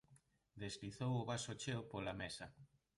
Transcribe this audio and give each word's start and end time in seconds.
Deslizou 0.61 1.11
o 1.17 1.27
vaso 1.31 1.53
cheo 1.61 1.81
pola 1.91 2.13
mesa. 2.21 2.45